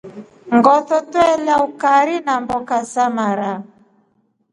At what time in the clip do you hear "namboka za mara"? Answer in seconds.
2.25-3.51